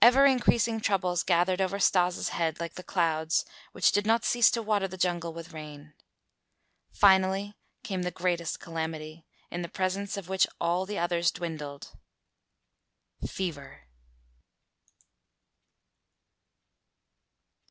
Ever 0.00 0.24
increasing 0.24 0.80
troubles 0.80 1.22
gathered 1.22 1.60
over 1.60 1.78
Stas' 1.78 2.30
head 2.30 2.58
like 2.58 2.76
the 2.76 2.82
clouds 2.82 3.44
which 3.72 3.92
did 3.92 4.06
not 4.06 4.24
cease 4.24 4.50
to 4.52 4.62
water 4.62 4.88
the 4.88 4.96
jungle 4.96 5.34
with 5.34 5.52
rain. 5.52 5.92
Finally 6.90 7.52
came 7.84 8.00
the 8.00 8.10
greatest 8.10 8.60
calamity, 8.60 9.26
in 9.50 9.60
the 9.60 9.68
presence 9.68 10.16
of 10.16 10.26
which 10.30 10.46
all 10.58 10.86
the 10.86 10.98
others 10.98 11.30
dwindled 11.30 11.88
fever! 13.26 13.82